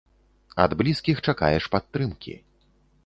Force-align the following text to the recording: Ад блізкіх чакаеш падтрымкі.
Ад 0.63 0.71
блізкіх 0.79 1.21
чакаеш 1.27 1.69
падтрымкі. 1.77 2.33